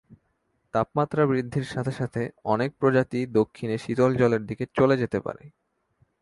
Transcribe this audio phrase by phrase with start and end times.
[0.73, 2.21] তাপমাত্রা বৃদ্ধির সাথে সাথে
[2.45, 5.43] অনেক প্রজাতি দক্ষিণে শীতল জলের দিকে চলে যেতে পারে।